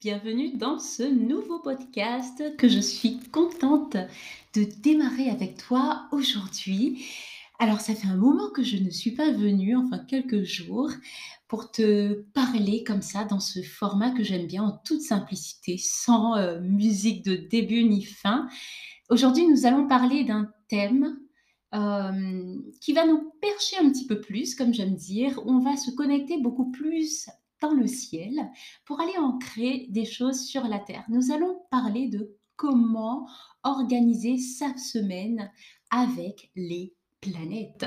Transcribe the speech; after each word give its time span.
Bienvenue 0.00 0.56
dans 0.56 0.78
ce 0.78 1.02
nouveau 1.02 1.58
podcast 1.58 2.56
que 2.56 2.68
je 2.68 2.80
suis 2.80 3.20
contente 3.32 3.98
de 4.54 4.64
démarrer 4.80 5.28
avec 5.28 5.58
toi 5.58 6.08
aujourd'hui. 6.10 7.04
Alors, 7.58 7.80
ça 7.80 7.94
fait 7.94 8.06
un 8.06 8.16
moment 8.16 8.48
que 8.48 8.62
je 8.62 8.78
ne 8.78 8.88
suis 8.88 9.10
pas 9.10 9.30
venue, 9.30 9.76
enfin 9.76 9.98
quelques 9.98 10.42
jours, 10.42 10.90
pour 11.48 11.70
te 11.70 12.14
parler 12.32 12.82
comme 12.82 13.02
ça 13.02 13.26
dans 13.26 13.40
ce 13.40 13.60
format 13.60 14.12
que 14.12 14.24
j'aime 14.24 14.46
bien 14.46 14.62
en 14.62 14.80
toute 14.86 15.02
simplicité, 15.02 15.76
sans 15.76 16.34
euh, 16.34 16.60
musique 16.62 17.22
de 17.22 17.36
début 17.36 17.84
ni 17.84 18.02
fin. 18.02 18.48
Aujourd'hui, 19.10 19.46
nous 19.48 19.66
allons 19.66 19.86
parler 19.86 20.24
d'un 20.24 20.50
thème 20.68 21.18
euh, 21.74 22.56
qui 22.80 22.94
va 22.94 23.06
nous 23.06 23.34
percher 23.42 23.76
un 23.76 23.90
petit 23.90 24.06
peu 24.06 24.18
plus, 24.18 24.54
comme 24.54 24.72
j'aime 24.72 24.94
dire. 24.94 25.38
On 25.44 25.58
va 25.58 25.76
se 25.76 25.90
connecter 25.90 26.38
beaucoup 26.40 26.70
plus 26.70 27.28
dans 27.60 27.72
le 27.72 27.86
ciel 27.86 28.50
pour 28.84 29.00
aller 29.00 29.16
ancrer 29.18 29.86
des 29.90 30.04
choses 30.04 30.40
sur 30.40 30.64
la 30.64 30.78
terre. 30.78 31.04
Nous 31.08 31.32
allons 31.32 31.62
parler 31.70 32.08
de 32.08 32.36
comment 32.56 33.26
organiser 33.62 34.38
sa 34.38 34.76
semaine 34.76 35.50
avec 35.90 36.50
les 36.56 36.94
planètes. 37.20 37.86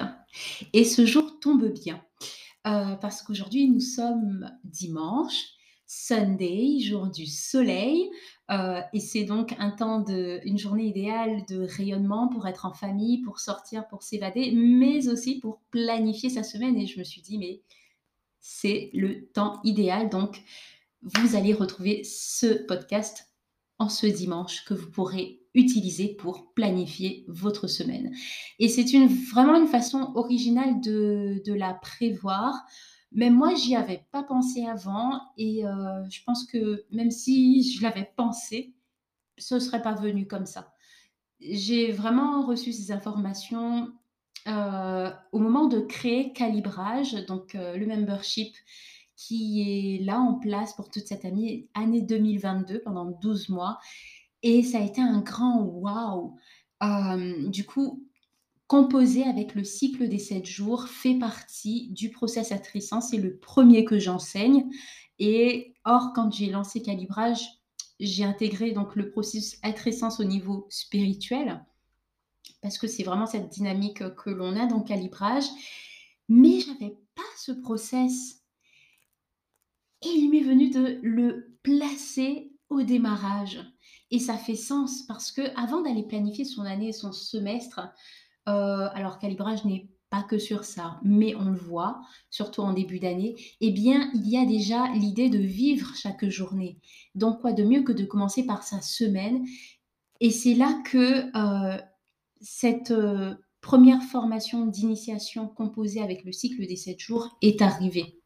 Et 0.74 0.84
ce 0.84 1.06
jour 1.06 1.40
tombe 1.40 1.72
bien 1.72 2.04
euh, 2.68 2.96
parce 2.96 3.22
qu'aujourd'hui 3.22 3.70
nous 3.70 3.80
sommes 3.80 4.50
dimanche. 4.64 5.44
Sunday, 5.86 6.80
jour 6.80 7.08
du 7.12 7.28
soleil, 7.28 8.10
euh, 8.50 8.82
et 8.94 9.00
c'est 9.00 9.26
donc 9.26 9.54
un 9.60 9.70
temps 9.70 10.00
de, 10.00 10.40
une 10.44 10.58
journée 10.58 10.88
idéale 10.88 11.46
de 11.48 11.68
rayonnement 11.70 12.30
pour 12.30 12.48
être 12.48 12.66
en 12.66 12.74
famille, 12.74 13.22
pour 13.22 13.40
sortir, 13.40 13.88
pour 13.88 14.02
s'évader, 14.02 14.54
mais 14.56 15.08
aussi 15.08 15.40
pour 15.40 15.62
planifier 15.70 16.32
sa 16.32 16.42
semaine. 16.42 16.78
Et 16.78 16.88
je 16.88 16.98
me 16.98 17.04
suis 17.04 17.22
dit, 17.22 17.38
mais 17.38 17.62
c'est 18.44 18.92
le 18.94 19.26
temps 19.30 19.62
idéal. 19.64 20.10
Donc, 20.10 20.44
vous 21.02 21.36
allez 21.36 21.54
retrouver 21.54 22.04
ce 22.04 22.66
podcast 22.66 23.30
en 23.80 23.90
ce 23.90 24.06
dimanche 24.06 24.66
que 24.66 24.74
vous 24.74 24.92
pourrez 24.92 25.42
utiliser 25.56 26.10
pour 26.10 26.54
planifier 26.54 27.26
votre 27.28 27.68
semaine. 27.68 28.14
Et 28.60 28.68
c'est 28.68 28.92
une, 28.94 29.08
vraiment 29.08 29.56
une 29.56 29.68
façon 29.68 30.12
originale 30.16 30.82
de, 30.82 31.42
la 31.54 31.74
prévoir. 31.74 32.54
Mais 33.14 33.30
moi, 33.30 33.56
j'y 33.56 33.76
avais 33.76 34.06
pas 34.12 34.24
pensé 34.24 34.66
avant 34.66 35.22
et 35.38 35.66
euh, 35.66 36.10
je 36.10 36.22
pense 36.26 36.46
que 36.46 36.86
même 36.92 37.12
si 37.12 37.72
je 37.72 37.82
l'avais 37.82 38.12
pensé, 38.18 38.76
ce 39.38 39.56
ne 39.56 39.60
serait 39.60 39.82
pas 39.82 39.94
venu 39.94 40.28
comme 40.28 40.46
ça. 40.46 40.74
J'ai 41.40 41.92
vraiment 41.92 42.46
reçu 42.46 42.74
ces 42.74 42.92
informations 42.92 43.94
euh, 44.48 45.10
au 45.32 45.40
moment 45.40 45.68
de 45.68 45.80
créer 45.80 46.34
Calibrage, 46.34 47.14
donc 47.26 47.56
euh, 47.56 47.78
le 47.78 47.86
membership 47.86 48.54
qui 49.16 49.62
est 49.62 50.04
là 50.04 50.20
en 50.20 50.34
place 50.34 50.74
pour 50.74 50.90
toute 50.90 51.08
cette 51.08 51.24
année, 51.24 51.70
année 51.74 52.02
2022 52.02 52.82
pendant 52.82 53.06
12 53.06 53.50
mois. 53.50 53.80
Et 54.42 54.64
ça 54.64 54.80
a 54.80 54.82
été 54.82 55.02
un 55.02 55.22
grand 55.22 55.62
wow. 55.62 56.36
Euh, 56.84 57.48
du 57.48 57.66
coup, 57.66 58.06
composer 58.68 59.24
avec 59.24 59.56
le 59.56 59.64
cycle 59.64 60.10
des 60.10 60.20
7 60.20 60.46
jours 60.46 60.90
fait 60.90 61.16
partie 61.16 61.90
du 61.92 62.10
process 62.10 62.52
attrissant. 62.52 63.00
C'est 63.00 63.18
le 63.18 63.38
premier 63.38 63.86
que 63.86 64.00
j'enseigne. 64.00 64.66
Et 65.20 65.74
or, 65.86 66.12
quand 66.14 66.34
j'ai 66.34 66.50
lancé 66.50 66.82
Calibrage, 66.82 67.48
j'ai 68.02 68.26
intégré 68.26 68.72
donc 68.72 68.98
le 68.98 69.10
processus 69.10 69.58
attrissance 69.64 70.20
au 70.20 70.26
niveau 70.26 70.68
spirituel 70.70 71.64
parce 72.64 72.80
que 72.80 72.88
c'est 72.88 73.04
vraiment 73.04 73.28
cette 73.28 73.50
dynamique 73.50 74.16
que 74.16 74.30
l'on 74.32 74.56
a 74.56 74.66
dans 74.66 74.80
le 74.80 74.84
calibrage. 74.84 75.46
Mais 76.30 76.62
j'avais 76.62 76.98
pas 77.14 77.22
ce 77.38 77.52
process. 77.52 78.42
Et 80.02 80.10
il 80.10 80.30
m'est 80.32 80.42
venu 80.42 80.70
de 80.70 81.00
le 81.04 81.56
placer 81.62 82.52
au 82.70 82.82
démarrage. 82.82 83.60
Et 84.10 84.20
ça 84.20 84.38
fait 84.38 84.56
sens 84.56 85.04
parce 85.04 85.32
que 85.32 85.42
avant 85.58 85.82
d'aller 85.82 86.04
planifier 86.04 86.46
son 86.46 86.64
année 86.64 86.90
et 86.90 86.94
son 86.94 87.12
semestre, 87.12 87.82
euh, 88.48 88.90
alors 88.94 89.20
calibrage 89.20 89.66
n'est 89.66 89.90
pas 90.10 90.24
que 90.24 90.38
sur 90.38 90.64
ça, 90.64 91.00
mais 91.04 91.34
on 91.36 91.46
le 91.46 91.58
voit, 91.58 92.02
surtout 92.30 92.62
en 92.62 92.74
début 92.74 93.00
d'année, 93.00 93.36
eh 93.62 93.72
bien, 93.72 94.12
il 94.14 94.30
y 94.30 94.38
a 94.38 94.46
déjà 94.46 94.88
l'idée 94.90 95.30
de 95.30 95.40
vivre 95.40 95.96
chaque 95.96 96.30
journée. 96.30 96.78
Donc, 97.16 97.42
quoi 97.42 97.52
de 97.52 97.64
mieux 97.64 97.82
que 97.82 97.92
de 97.92 98.06
commencer 98.06 98.46
par 98.46 98.62
sa 98.62 98.80
semaine? 98.82 99.44
Et 100.20 100.30
c'est 100.30 100.54
là 100.54 100.80
que 100.86 101.36
euh, 101.36 101.82
cette 102.44 102.92
euh, 102.92 103.34
première 103.62 104.04
formation 104.04 104.68
d'initiation 104.68 105.48
composée 105.48 106.02
avec 106.02 106.26
le 106.26 106.32
cycle 106.32 106.68
des 106.68 106.76
7 106.76 107.00
jours 107.00 107.38
est 107.42 107.62
arrivée. 107.62 108.20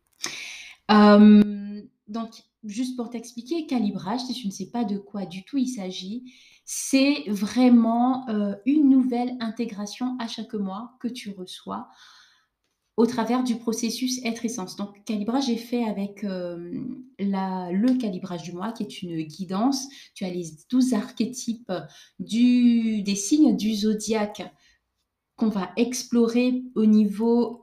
Euh, 0.92 1.82
donc, 2.08 2.44
juste 2.64 2.98
pour 2.98 3.10
t'expliquer, 3.10 3.68
calibrage, 3.68 4.22
si 4.22 4.34
tu 4.34 4.48
ne 4.48 4.52
sais 4.52 4.72
pas 4.72 4.84
de 4.84 4.98
quoi 4.98 5.26
du 5.26 5.44
tout 5.46 5.58
il 5.58 5.68
s'agit, 5.68 6.34
c'est 6.66 7.24
vraiment 7.28 8.28
euh, 8.30 8.56
une 8.66 8.90
nouvelle 8.90 9.38
intégration 9.40 10.18
à 10.20 10.28
chaque 10.28 10.56
mois 10.56 10.98
que 11.00 11.08
tu 11.08 11.30
reçois 11.30 11.88
au 12.98 13.06
travers 13.06 13.44
du 13.44 13.56
processus 13.56 14.20
être 14.26 14.44
essence. 14.44 14.76
Donc, 14.76 15.04
calibrage 15.06 15.50
est 15.50 15.56
fait 15.56 15.84
avec 15.84 16.24
la, 16.24 17.72
le 17.72 17.98
calibrage 17.98 18.44
du 18.44 18.54
mois, 18.54 18.72
qui 18.72 18.84
est 18.84 19.02
une 19.02 19.22
guidance. 19.22 19.88
Tu 20.16 20.26
as 20.26 20.30
les 20.30 20.48
12 20.72 20.94
archétypes 20.94 21.72
du, 22.20 23.04
des 23.04 23.16
signes 23.16 23.56
du 23.56 23.74
zodiaque 23.76 24.52
qu'on 25.36 25.50
va 25.50 25.70
explorer 25.78 26.64
au 26.74 26.88
niveau 26.88 27.62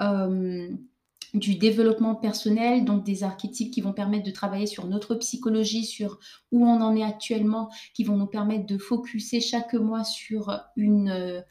du 1.34 1.56
développement 1.56 2.14
personnel, 2.14 2.84
donc 2.84 3.04
des 3.04 3.24
archétypes 3.24 3.72
qui 3.72 3.80
vont 3.80 3.92
permettre 3.92 4.24
de 4.24 4.30
travailler 4.30 4.66
sur 4.66 4.86
notre 4.86 5.16
psychologie, 5.16 5.84
sur 5.84 6.20
où 6.52 6.64
on 6.64 6.80
en 6.80 6.94
est 6.94 7.02
actuellement, 7.02 7.70
qui 7.92 8.04
vont 8.04 8.16
nous 8.16 8.28
permettre 8.28 8.66
de 8.66 8.78
focuser 8.78 9.40
chaque 9.40 9.74
mois 9.74 10.04
sur 10.04 10.56
une 10.76 11.42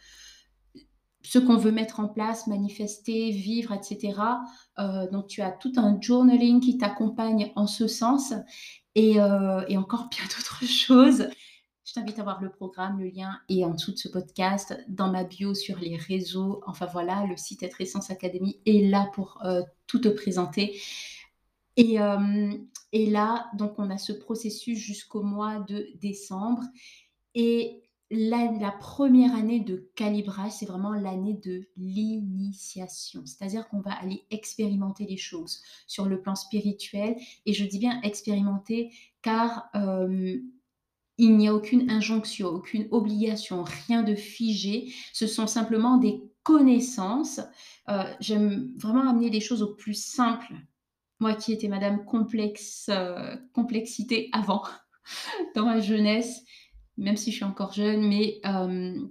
ce 1.23 1.39
qu'on 1.39 1.57
veut 1.57 1.71
mettre 1.71 1.99
en 1.99 2.07
place, 2.07 2.47
manifester, 2.47 3.31
vivre, 3.31 3.73
etc. 3.73 4.19
Euh, 4.79 5.09
donc 5.09 5.27
tu 5.27 5.41
as 5.41 5.51
tout 5.51 5.71
un 5.77 5.99
journaling 5.99 6.59
qui 6.59 6.77
t'accompagne 6.77 7.51
en 7.55 7.65
ce 7.65 7.87
sens 7.87 8.33
et, 8.95 9.19
euh, 9.19 9.61
encore 9.77 10.09
bien 10.09 10.23
d'autres 10.37 10.65
choses. 10.65 11.27
Je 11.85 11.93
t'invite 11.93 12.19
à 12.19 12.23
voir 12.23 12.41
le 12.41 12.49
programme, 12.49 12.99
le 12.99 13.09
lien 13.09 13.39
est 13.49 13.63
en 13.63 13.71
dessous 13.71 13.91
de 13.91 13.97
ce 13.97 14.07
podcast, 14.07 14.77
dans 14.87 15.11
ma 15.11 15.23
bio 15.23 15.53
sur 15.53 15.79
les 15.79 15.97
réseaux. 15.97 16.61
Enfin 16.65 16.85
voilà, 16.85 17.25
le 17.25 17.35
site 17.35 17.63
Être 17.63 17.81
Essence 17.81 18.09
Academy 18.09 18.59
est 18.65 18.89
là 18.89 19.09
pour 19.13 19.39
euh, 19.43 19.61
tout 19.87 19.99
te 19.99 20.07
présenter. 20.07 20.79
Et, 21.75 21.97
et 22.91 23.09
là, 23.09 23.47
donc 23.57 23.79
on 23.79 23.89
a 23.89 23.97
ce 23.97 24.13
processus 24.13 24.77
jusqu'au 24.77 25.23
mois 25.23 25.59
de 25.61 25.87
décembre. 25.99 26.61
Et 27.33 27.81
la, 28.13 28.71
première 28.71 29.35
année 29.35 29.59
de 29.59 29.89
calibrage, 29.95 30.51
c'est 30.51 30.65
vraiment 30.65 30.93
l'année 30.93 31.33
de 31.33 31.67
l'initiation. 31.77 33.25
C'est-à-dire 33.25 33.67
qu'on 33.67 33.81
va 33.81 33.91
aller 33.91 34.23
expérimenter 34.29 35.05
les 35.05 35.17
choses 35.17 35.61
sur 35.87 36.05
le 36.05 36.21
plan 36.21 36.35
spirituel. 36.35 37.15
Et 37.45 37.53
je 37.53 37.65
dis 37.65 37.79
bien 37.79 38.01
expérimenter 38.01 38.91
car 39.21 39.69
euh, 39.75 40.37
il 41.17 41.37
n'y 41.37 41.47
a 41.47 41.55
aucune 41.55 41.89
injonction, 41.89 42.49
aucune 42.49 42.87
obligation, 42.91 43.63
rien 43.87 44.03
de 44.03 44.15
figé. 44.15 44.93
Ce 45.11 45.27
sont 45.27 45.47
simplement 45.47 45.97
des 45.97 46.23
connaissances. 46.43 47.39
Euh, 47.89 48.03
j'aime 48.19 48.71
vraiment 48.77 49.09
amener 49.09 49.29
les 49.29 49.41
choses 49.41 49.63
au 49.63 49.73
plus 49.73 49.93
simple. 49.93 50.53
Moi 51.19 51.33
qui 51.35 51.53
étais 51.53 51.67
madame 51.67 52.05
complexe, 52.05 52.89
euh, 52.89 53.35
complexité 53.53 54.29
avant, 54.33 54.63
dans 55.55 55.65
ma 55.65 55.79
jeunesse, 55.79 56.43
même 56.97 57.17
si 57.17 57.31
je 57.31 57.37
suis 57.37 57.45
encore 57.45 57.73
jeune, 57.73 58.07
mais 58.07 58.39
euh, 58.45 59.07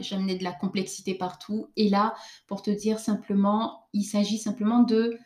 j'amenais 0.00 0.36
de 0.36 0.44
la 0.44 0.52
complexité 0.52 1.14
partout. 1.14 1.68
Et 1.76 1.88
là, 1.88 2.14
pour 2.46 2.62
te 2.62 2.70
dire 2.70 2.98
simplement, 2.98 3.88
il 3.92 4.04
s'agit 4.04 4.38
simplement 4.38 4.82
de 4.82 5.18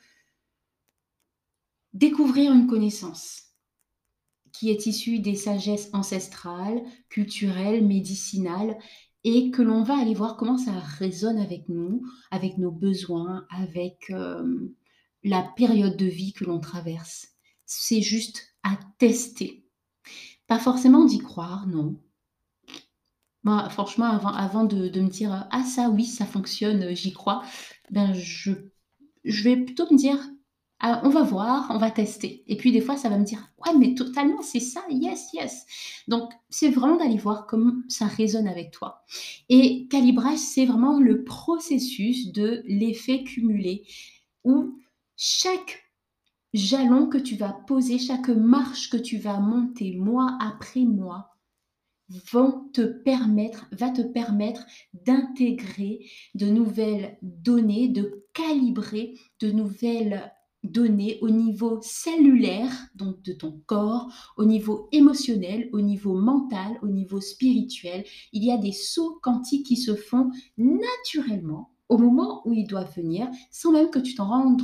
découvrir 1.92 2.52
une 2.52 2.66
connaissance 2.66 3.42
qui 4.52 4.70
est 4.70 4.86
issue 4.86 5.18
des 5.18 5.34
sagesses 5.34 5.90
ancestrales, 5.92 6.82
culturelles, 7.08 7.84
médicinales, 7.84 8.78
et 9.24 9.50
que 9.50 9.62
l'on 9.62 9.82
va 9.82 9.98
aller 9.98 10.14
voir 10.14 10.36
comment 10.36 10.58
ça 10.58 10.78
résonne 10.78 11.38
avec 11.38 11.68
nous, 11.68 12.02
avec 12.30 12.58
nos 12.58 12.70
besoins, 12.70 13.46
avec 13.50 14.10
euh, 14.10 14.72
la 15.24 15.42
période 15.56 15.96
de 15.96 16.06
vie 16.06 16.34
que 16.34 16.44
l'on 16.44 16.60
traverse. 16.60 17.28
C'est 17.64 18.02
juste 18.02 18.54
à 18.62 18.78
tester. 18.98 19.63
Pas 20.46 20.58
forcément 20.58 21.04
d'y 21.04 21.18
croire, 21.18 21.66
non. 21.66 21.96
Moi, 23.44 23.68
franchement, 23.68 24.06
avant, 24.06 24.64
de, 24.64 25.00
me 25.00 25.08
dire 25.08 25.46
ah 25.50 25.64
ça 25.64 25.90
oui, 25.90 26.04
ça 26.06 26.24
fonctionne, 26.24 26.94
j'y 26.94 27.12
crois, 27.12 27.42
ben 27.90 28.14
je, 28.14 28.52
je 29.24 29.44
vais 29.44 29.56
plutôt 29.56 29.86
me 29.90 29.98
dire 29.98 30.18
ah, 30.80 31.00
on 31.04 31.08
va 31.10 31.22
voir, 31.22 31.66
on 31.70 31.78
va 31.78 31.90
tester. 31.90 32.42
Et 32.46 32.56
puis 32.56 32.72
des 32.72 32.80
fois, 32.80 32.96
ça 32.96 33.08
va 33.08 33.18
me 33.18 33.24
dire 33.24 33.50
ouais, 33.64 33.76
mais 33.78 33.94
totalement, 33.94 34.42
c'est 34.42 34.60
ça, 34.60 34.82
yes, 34.90 35.28
yes. 35.34 35.66
Donc 36.08 36.32
c'est 36.50 36.70
vraiment 36.70 36.96
d'aller 36.96 37.18
voir 37.18 37.46
comment 37.46 37.74
ça 37.88 38.06
résonne 38.06 38.48
avec 38.48 38.70
toi. 38.70 39.04
Et 39.48 39.88
calibrage, 39.88 40.38
c'est 40.38 40.66
vraiment 40.66 40.98
le 40.98 41.24
processus 41.24 42.32
de 42.32 42.62
l'effet 42.66 43.24
cumulé 43.24 43.86
où 44.44 44.78
chaque 45.16 45.83
jalon 46.54 47.08
que 47.08 47.18
tu 47.18 47.36
vas 47.36 47.52
poser, 47.66 47.98
chaque 47.98 48.28
marche 48.28 48.88
que 48.88 48.96
tu 48.96 49.18
vas 49.18 49.40
monter 49.40 49.96
mois 49.96 50.38
après 50.40 50.84
mois, 50.84 51.34
vont 52.32 52.68
te 52.72 52.82
permettre, 52.82 53.66
va 53.72 53.90
te 53.90 54.02
permettre 54.02 54.64
d'intégrer 54.92 56.06
de 56.34 56.46
nouvelles 56.46 57.18
données, 57.22 57.88
de 57.88 58.24
calibrer 58.32 59.18
de 59.40 59.50
nouvelles 59.50 60.32
données 60.62 61.18
au 61.20 61.28
niveau 61.28 61.80
cellulaire, 61.82 62.72
donc 62.94 63.20
de 63.22 63.32
ton 63.32 63.62
corps, 63.66 64.10
au 64.36 64.44
niveau 64.44 64.88
émotionnel, 64.92 65.68
au 65.72 65.80
niveau 65.80 66.14
mental, 66.14 66.78
au 66.82 66.88
niveau 66.88 67.20
spirituel. 67.20 68.04
Il 68.32 68.44
y 68.44 68.52
a 68.52 68.58
des 68.58 68.72
sauts 68.72 69.18
quantiques 69.22 69.66
qui 69.66 69.76
se 69.76 69.94
font 69.94 70.30
naturellement 70.56 71.72
au 71.88 71.98
moment 71.98 72.46
où 72.46 72.52
ils 72.52 72.66
doivent 72.66 72.94
venir, 72.96 73.28
sans 73.50 73.72
même 73.72 73.90
que 73.90 73.98
tu 73.98 74.14
t'en 74.14 74.28
rendes 74.28 74.62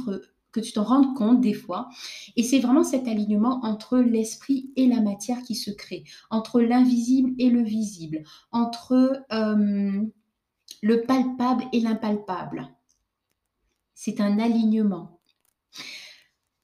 que 0.52 0.60
tu 0.60 0.72
t'en 0.72 0.84
rendes 0.84 1.14
compte 1.16 1.40
des 1.40 1.52
fois. 1.52 1.88
Et 2.36 2.42
c'est 2.42 2.60
vraiment 2.60 2.84
cet 2.84 3.08
alignement 3.08 3.60
entre 3.64 3.98
l'esprit 3.98 4.72
et 4.76 4.86
la 4.86 5.00
matière 5.00 5.42
qui 5.42 5.54
se 5.54 5.70
crée, 5.70 6.04
entre 6.30 6.60
l'invisible 6.60 7.32
et 7.38 7.50
le 7.50 7.62
visible, 7.62 8.24
entre 8.52 9.24
euh, 9.32 10.02
le 10.82 11.02
palpable 11.02 11.64
et 11.72 11.80
l'impalpable. 11.80 12.68
C'est 13.94 14.20
un 14.20 14.38
alignement. 14.38 15.20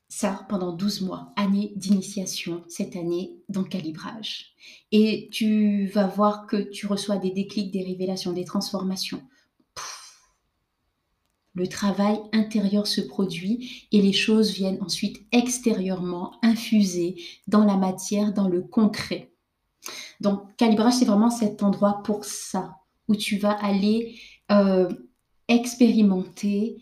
Ça, 0.09 0.47
pendant 0.49 0.73
12 0.73 1.03
mois, 1.03 1.33
année 1.37 1.75
d'initiation, 1.77 2.65
cette 2.69 2.97
année 2.97 3.37
d'encalibrage. 3.51 4.55
Et 4.91 5.29
tu 5.31 5.89
vas 5.89 6.07
voir 6.07 6.47
que 6.47 6.57
tu 6.57 6.87
reçois 6.87 7.19
des 7.19 7.31
déclics, 7.31 7.71
des 7.71 7.85
révélations, 7.85 8.33
des 8.33 8.47
transformations 8.47 9.23
le 11.57 11.67
travail 11.67 12.19
intérieur 12.33 12.87
se 12.87 13.01
produit 13.01 13.89
et 13.91 14.03
les 14.03 14.13
choses 14.13 14.53
viennent 14.53 14.81
ensuite 14.83 15.27
extérieurement 15.33 16.33
infuser 16.43 17.17
dans 17.49 17.65
la 17.65 17.77
matière, 17.77 18.35
dans 18.35 18.47
le 18.47 18.61
concret. 18.61 19.33
Donc, 20.21 20.55
calibrage, 20.57 20.95
c'est 20.95 21.07
vraiment 21.07 21.31
cet 21.31 21.63
endroit 21.63 22.03
pour 22.05 22.27
ça, 22.27 22.77
où 23.09 23.17
tu 23.17 23.39
vas 23.39 23.53
aller 23.53 24.19
euh, 24.53 24.89
expérimenter, 25.49 26.77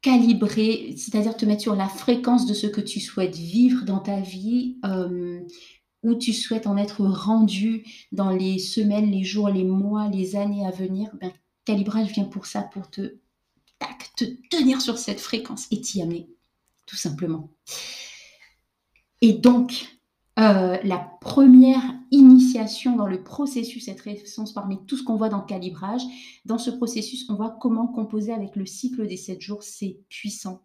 calibrer, 0.00 0.94
c'est-à-dire 0.96 1.36
te 1.36 1.46
mettre 1.46 1.62
sur 1.62 1.76
la 1.76 1.88
fréquence 1.88 2.44
de 2.46 2.54
ce 2.54 2.66
que 2.66 2.80
tu 2.80 2.98
souhaites 2.98 3.36
vivre 3.36 3.84
dans 3.84 4.00
ta 4.00 4.18
vie, 4.18 4.78
euh, 4.84 5.40
où 6.02 6.16
tu 6.16 6.32
souhaites 6.32 6.66
en 6.66 6.76
être 6.76 7.04
rendu 7.04 7.84
dans 8.10 8.30
les 8.30 8.58
semaines, 8.58 9.12
les 9.12 9.22
jours, 9.22 9.48
les 9.48 9.62
mois, 9.62 10.08
les 10.08 10.34
années 10.34 10.66
à 10.66 10.72
venir. 10.72 11.08
Ben, 11.20 11.30
calibrage 11.64 12.12
vient 12.12 12.24
pour 12.24 12.46
ça, 12.46 12.62
pour 12.62 12.90
te, 12.90 13.18
te 14.16 14.24
tenir 14.50 14.80
sur 14.80 14.98
cette 14.98 15.20
fréquence 15.20 15.66
et 15.70 15.80
t'y 15.80 16.02
amener, 16.02 16.28
tout 16.86 16.96
simplement. 16.96 17.50
Et 19.20 19.32
donc, 19.32 19.98
euh, 20.38 20.78
la 20.82 20.98
première 21.20 21.82
initiation 22.10 22.96
dans 22.96 23.06
le 23.06 23.22
processus, 23.22 23.84
cette 23.84 24.00
référence 24.00 24.52
parmi 24.52 24.84
tout 24.86 24.96
ce 24.96 25.04
qu'on 25.04 25.16
voit 25.16 25.28
dans 25.28 25.40
le 25.40 25.46
calibrage, 25.46 26.02
dans 26.44 26.58
ce 26.58 26.70
processus, 26.70 27.28
on 27.28 27.34
voit 27.34 27.56
comment 27.60 27.86
composer 27.86 28.32
avec 28.32 28.56
le 28.56 28.66
cycle 28.66 29.06
des 29.06 29.16
7 29.16 29.40
jours, 29.40 29.62
c'est 29.62 30.00
puissant. 30.08 30.62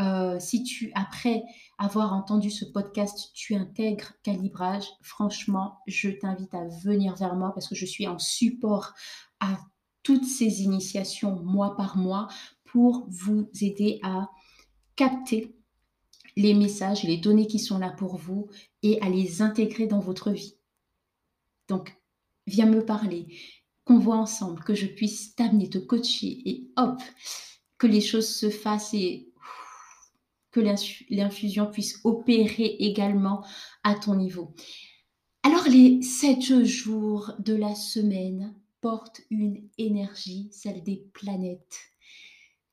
Euh, 0.00 0.40
si 0.40 0.64
tu, 0.64 0.90
après 0.94 1.44
avoir 1.78 2.14
entendu 2.14 2.50
ce 2.50 2.64
podcast, 2.64 3.30
tu 3.34 3.54
intègres 3.54 4.12
calibrage, 4.22 4.86
franchement, 5.02 5.78
je 5.86 6.08
t'invite 6.08 6.54
à 6.54 6.66
venir 6.82 7.14
vers 7.14 7.36
moi 7.36 7.52
parce 7.54 7.68
que 7.68 7.76
je 7.76 7.86
suis 7.86 8.08
en 8.08 8.18
support 8.18 8.94
à 9.38 9.56
toutes 10.04 10.24
ces 10.24 10.62
initiations 10.62 11.42
mois 11.42 11.76
par 11.76 11.96
mois 11.96 12.28
pour 12.64 13.06
vous 13.08 13.50
aider 13.60 13.98
à 14.04 14.30
capter 14.94 15.56
les 16.36 16.54
messages 16.54 17.02
les 17.02 17.16
données 17.16 17.46
qui 17.46 17.58
sont 17.58 17.78
là 17.78 17.90
pour 17.90 18.16
vous 18.16 18.48
et 18.82 19.00
à 19.00 19.08
les 19.08 19.42
intégrer 19.42 19.86
dans 19.86 20.00
votre 20.00 20.30
vie. 20.30 20.56
Donc, 21.68 21.96
viens 22.46 22.66
me 22.66 22.84
parler, 22.84 23.26
qu'on 23.84 23.98
voit 23.98 24.16
ensemble, 24.16 24.62
que 24.62 24.74
je 24.74 24.86
puisse 24.86 25.34
t'amener, 25.34 25.68
te 25.68 25.78
coacher 25.78 26.42
et 26.48 26.70
hop, 26.76 27.00
que 27.78 27.86
les 27.86 28.00
choses 28.00 28.28
se 28.28 28.50
fassent 28.50 28.94
et 28.94 29.30
que 30.50 30.60
l'infusion 31.10 31.66
puisse 31.66 32.00
opérer 32.04 32.76
également 32.78 33.44
à 33.82 33.94
ton 33.94 34.14
niveau. 34.14 34.54
Alors 35.42 35.68
les 35.68 36.00
sept 36.02 36.64
jours 36.64 37.32
de 37.40 37.54
la 37.54 37.74
semaine, 37.74 38.54
porte 38.84 39.22
une 39.30 39.66
énergie, 39.78 40.50
celle 40.52 40.82
des 40.82 41.06
planètes. 41.14 41.78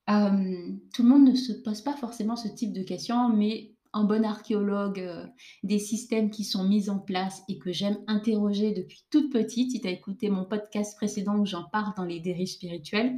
Euh, 0.09 0.73
tout 0.93 1.03
le 1.03 1.07
monde 1.07 1.25
ne 1.25 1.35
se 1.35 1.53
pose 1.53 1.79
pas 1.79 1.95
forcément 1.95 2.35
ce 2.35 2.49
type 2.49 2.73
de 2.73 2.83
questions, 2.83 3.29
mais 3.29 3.71
un 3.93 4.03
bon 4.03 4.25
archéologue 4.25 4.99
euh, 4.99 5.25
des 5.63 5.79
systèmes 5.79 6.29
qui 6.29 6.43
sont 6.43 6.65
mis 6.65 6.89
en 6.89 6.99
place 6.99 7.43
et 7.47 7.57
que 7.57 7.71
j'aime 7.71 7.97
interroger 8.07 8.73
depuis 8.73 9.05
toute 9.09 9.31
petite, 9.31 9.71
si 9.71 9.79
tu 9.79 9.87
as 9.87 9.91
écouté 9.91 10.29
mon 10.29 10.43
podcast 10.43 10.97
précédent 10.97 11.37
où 11.37 11.45
j'en 11.45 11.63
parle 11.63 11.93
dans 11.95 12.03
les 12.03 12.19
dérives 12.19 12.49
spirituelles, 12.49 13.15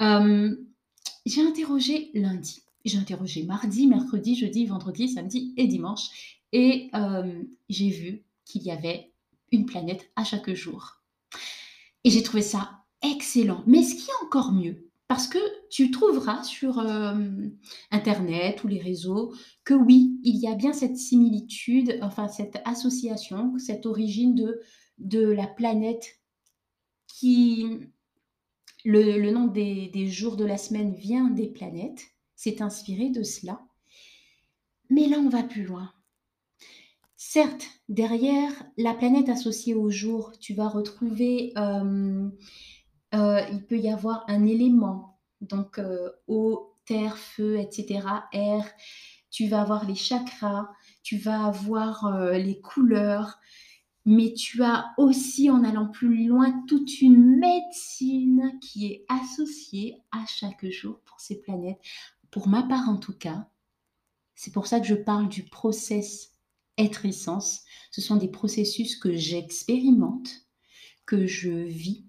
euh, 0.00 0.54
j'ai 1.26 1.42
interrogé 1.42 2.12
lundi, 2.14 2.62
j'ai 2.84 2.98
interrogé 2.98 3.42
mardi, 3.42 3.88
mercredi, 3.88 4.36
jeudi, 4.36 4.64
vendredi, 4.66 5.08
samedi 5.08 5.54
et 5.56 5.66
dimanche, 5.66 6.38
et 6.52 6.88
j'ai 7.68 7.90
vu 7.90 8.22
qu'il 8.44 8.62
y 8.62 8.70
avait 8.70 9.10
une 9.50 9.66
planète 9.66 10.08
à 10.14 10.22
chaque 10.22 10.52
jour. 10.52 11.02
Et 12.04 12.10
j'ai 12.10 12.22
trouvé 12.22 12.42
ça 12.42 12.82
excellent. 13.02 13.62
Mais 13.66 13.82
ce 13.82 13.94
qui 13.94 14.10
est 14.10 14.24
encore 14.24 14.52
mieux, 14.52 14.90
parce 15.08 15.26
que 15.26 15.38
tu 15.70 15.90
trouveras 15.90 16.42
sur 16.42 16.78
euh, 16.78 17.14
Internet 17.90 18.64
ou 18.64 18.68
les 18.68 18.80
réseaux 18.80 19.34
que 19.64 19.74
oui, 19.74 20.18
il 20.22 20.36
y 20.36 20.46
a 20.46 20.54
bien 20.54 20.72
cette 20.72 20.96
similitude, 20.96 21.98
enfin 22.02 22.28
cette 22.28 22.60
association, 22.64 23.58
cette 23.58 23.86
origine 23.86 24.34
de, 24.98 25.20
la 25.20 25.46
planète 25.46 26.20
qui... 27.06 27.66
Le, 28.84 29.30
nom 29.30 29.46
des, 29.46 29.90
des 29.94 30.08
jours 30.08 30.36
de 30.36 30.44
la 30.44 30.58
semaine 30.58 30.92
vient 30.92 31.30
des 31.30 31.46
planètes, 31.46 32.02
c'est 32.34 32.62
inspiré 32.62 33.10
de 33.10 33.22
cela. 33.22 33.60
Mais 34.90 35.06
là, 35.06 35.18
on 35.18 35.28
va 35.28 35.44
plus 35.44 35.62
loin. 35.62 35.92
Certes, 37.24 37.68
derrière 37.88 38.50
la 38.76 38.94
planète 38.94 39.28
associée 39.28 39.74
au 39.74 39.90
jour, 39.90 40.32
tu 40.40 40.54
vas 40.54 40.68
retrouver, 40.68 41.52
euh, 41.56 42.28
euh, 43.14 43.40
il 43.52 43.64
peut 43.64 43.78
y 43.78 43.88
avoir 43.88 44.24
un 44.26 44.44
élément, 44.44 45.20
donc 45.40 45.78
euh, 45.78 46.10
eau, 46.26 46.74
terre, 46.84 47.16
feu, 47.16 47.60
etc., 47.60 48.00
air. 48.32 48.68
Tu 49.30 49.46
vas 49.46 49.62
avoir 49.62 49.86
les 49.86 49.94
chakras, 49.94 50.68
tu 51.04 51.16
vas 51.16 51.46
avoir 51.46 52.32
les 52.32 52.60
couleurs, 52.60 53.38
mais 54.04 54.34
tu 54.34 54.64
as 54.64 54.92
aussi, 54.98 55.48
en 55.48 55.62
allant 55.62 55.86
plus 55.86 56.26
loin, 56.26 56.64
toute 56.66 57.00
une 57.00 57.38
médecine 57.38 58.58
qui 58.60 58.88
est 58.88 59.06
associée 59.08 60.02
à 60.10 60.26
chaque 60.26 60.68
jour 60.68 60.98
pour 61.04 61.20
ces 61.20 61.40
planètes. 61.40 61.80
Pour 62.32 62.48
ma 62.48 62.64
part, 62.64 62.88
en 62.88 62.96
tout 62.96 63.16
cas, 63.16 63.48
c'est 64.34 64.52
pour 64.52 64.66
ça 64.66 64.80
que 64.80 64.86
je 64.86 64.96
parle 64.96 65.28
du 65.28 65.44
process 65.44 66.31
essence, 67.04 67.62
ce 67.90 68.00
sont 68.00 68.16
des 68.16 68.28
processus 68.28 68.96
que 68.96 69.14
j'expérimente, 69.14 70.46
que 71.06 71.26
je 71.26 71.50
vis, 71.50 72.06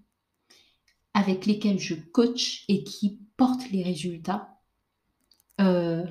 avec 1.12 1.46
lesquels 1.46 1.78
je 1.78 1.94
coach 1.94 2.64
et 2.68 2.84
qui 2.84 3.20
portent 3.36 3.70
les 3.70 3.82
résultats. 3.82 4.60
Euh, 5.60 6.04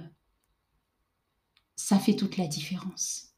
ça 1.76 2.00
fait 2.00 2.16
toute 2.16 2.38
la 2.38 2.48
différence. 2.48 3.34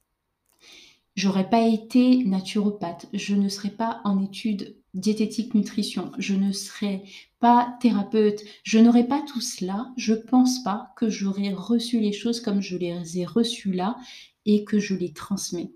J'aurais 1.15 1.49
pas 1.49 1.65
été 1.65 2.25
naturopathe, 2.25 3.07
je 3.13 3.35
ne 3.35 3.47
serais 3.47 3.69
pas 3.69 4.01
en 4.03 4.21
études 4.21 4.77
diététique 4.93 5.53
nutrition, 5.53 6.11
je 6.17 6.33
ne 6.35 6.51
serais 6.51 7.03
pas 7.39 7.77
thérapeute, 7.81 8.41
je 8.63 8.79
n'aurais 8.79 9.07
pas 9.07 9.21
tout 9.21 9.41
cela, 9.41 9.91
je 9.97 10.13
pense 10.13 10.63
pas 10.63 10.93
que 10.95 11.09
j'aurais 11.09 11.53
reçu 11.53 11.99
les 11.99 12.13
choses 12.13 12.39
comme 12.41 12.61
je 12.61 12.77
les 12.77 13.19
ai 13.19 13.25
reçues 13.25 13.73
là 13.73 13.97
et 14.45 14.63
que 14.63 14.79
je 14.79 14.95
les 14.95 15.13
transmets. 15.13 15.71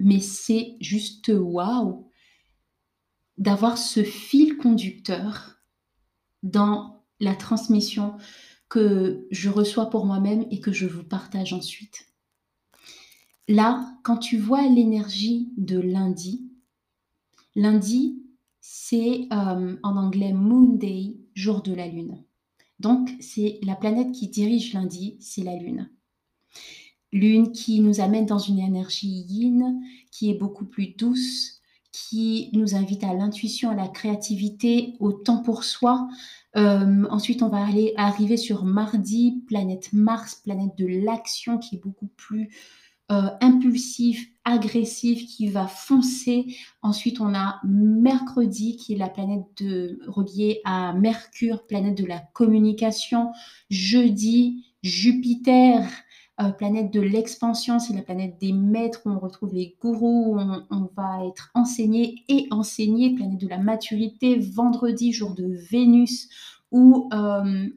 Mais 0.00 0.20
c'est 0.20 0.76
juste 0.80 1.30
waouh 1.34 2.08
d'avoir 3.36 3.78
ce 3.78 4.02
fil 4.02 4.56
conducteur 4.56 5.60
dans 6.42 7.04
la 7.20 7.34
transmission 7.34 8.16
que 8.68 9.26
je 9.30 9.48
reçois 9.48 9.90
pour 9.90 10.06
moi-même 10.06 10.46
et 10.50 10.60
que 10.60 10.72
je 10.72 10.86
vous 10.86 11.04
partage 11.04 11.52
ensuite. 11.52 12.06
Là, 13.48 13.98
quand 14.02 14.18
tu 14.18 14.36
vois 14.36 14.66
l'énergie 14.68 15.52
de 15.56 15.78
lundi, 15.78 16.50
lundi, 17.54 18.22
c'est 18.60 19.26
euh, 19.32 19.76
en 19.82 19.96
anglais 19.96 20.34
Moon 20.34 20.74
Day, 20.74 21.16
jour 21.34 21.62
de 21.62 21.72
la 21.72 21.88
Lune. 21.88 22.22
Donc, 22.78 23.10
c'est 23.20 23.58
la 23.62 23.74
planète 23.74 24.12
qui 24.12 24.28
dirige 24.28 24.74
lundi, 24.74 25.16
c'est 25.20 25.42
la 25.42 25.56
Lune. 25.56 25.90
Lune 27.12 27.52
qui 27.52 27.80
nous 27.80 28.00
amène 28.00 28.26
dans 28.26 28.38
une 28.38 28.58
énergie 28.58 29.24
yin, 29.28 29.80
qui 30.10 30.30
est 30.30 30.38
beaucoup 30.38 30.66
plus 30.66 30.94
douce, 30.96 31.58
qui 31.92 32.50
nous 32.52 32.74
invite 32.74 33.02
à 33.04 33.14
l'intuition, 33.14 33.70
à 33.70 33.74
la 33.74 33.88
créativité, 33.88 34.94
au 35.00 35.12
temps 35.12 35.42
pour 35.42 35.64
soi. 35.64 36.08
Euh, 36.56 37.04
ensuite, 37.10 37.42
on 37.42 37.48
va 37.48 37.64
aller 37.64 37.92
arriver 37.96 38.36
sur 38.36 38.64
mardi, 38.64 39.42
planète 39.46 39.92
Mars, 39.92 40.36
planète 40.36 40.76
de 40.76 40.86
l'action 40.86 41.58
qui 41.58 41.76
est 41.76 41.82
beaucoup 41.82 42.08
plus 42.16 42.50
euh, 43.10 43.30
impulsif, 43.40 44.28
agressif, 44.44 45.26
qui 45.26 45.48
va 45.48 45.66
foncer. 45.66 46.56
Ensuite, 46.82 47.20
on 47.20 47.34
a 47.34 47.58
mercredi, 47.64 48.76
qui 48.76 48.92
est 48.92 48.98
la 48.98 49.08
planète 49.08 49.46
de, 49.56 49.98
reliée 50.06 50.60
à 50.64 50.92
Mercure, 50.92 51.66
planète 51.66 51.96
de 51.96 52.04
la 52.04 52.18
communication. 52.34 53.32
Jeudi, 53.70 54.66
Jupiter, 54.82 55.88
euh, 56.40 56.50
planète 56.50 56.92
de 56.92 57.00
l'expansion, 57.00 57.80
c'est 57.80 57.94
la 57.94 58.02
planète 58.02 58.38
des 58.40 58.52
maîtres 58.52 59.00
où 59.04 59.10
on 59.10 59.18
retrouve 59.18 59.54
les 59.54 59.76
gourous, 59.80 60.36
où 60.36 60.40
on, 60.70 60.88
va 60.96 61.26
être 61.26 61.50
enseigné 61.54 62.24
et 62.28 62.46
enseigné, 62.50 63.14
planète 63.14 63.40
de 63.40 63.48
la 63.48 63.58
maturité. 63.58 64.38
Vendredi, 64.38 65.12
jour 65.12 65.34
de 65.34 65.46
Vénus, 65.70 66.28
où 66.70 67.08
euh, 67.12 67.68